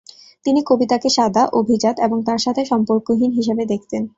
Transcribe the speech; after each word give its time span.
তিনি 0.45 0.59
কবিতাকে 0.65 1.09
সাদা, 1.09 1.43
অভিজাত 1.53 1.95
এবং 1.99 2.17
তার 2.25 2.39
সাথে 2.39 2.61
সম্পর্কহীন 2.65 3.31
হিসাবে 3.31 3.63
দেখতেন। 3.65 4.01